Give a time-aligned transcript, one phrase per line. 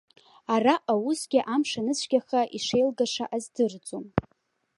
[0.53, 4.05] Араҟа, усгьы, амш аныцәгьаха, ишеилгаша аздырӡом.